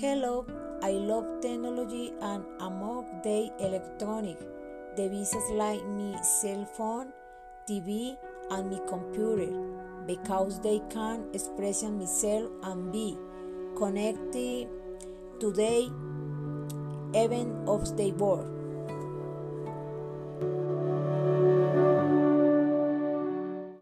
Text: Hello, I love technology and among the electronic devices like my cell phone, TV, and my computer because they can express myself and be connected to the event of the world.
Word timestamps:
Hello, 0.00 0.46
I 0.80 0.92
love 0.92 1.40
technology 1.42 2.12
and 2.22 2.44
among 2.60 3.20
the 3.24 3.50
electronic 3.58 4.38
devices 4.94 5.42
like 5.50 5.84
my 5.86 6.20
cell 6.22 6.64
phone, 6.76 7.08
TV, 7.68 8.16
and 8.48 8.70
my 8.70 8.78
computer 8.86 9.50
because 10.06 10.60
they 10.60 10.80
can 10.88 11.24
express 11.34 11.82
myself 11.82 12.48
and 12.62 12.92
be 12.92 13.18
connected 13.76 14.68
to 15.40 15.50
the 15.50 15.90
event 17.14 17.68
of 17.68 17.96
the 17.96 18.12
world. 18.12 18.57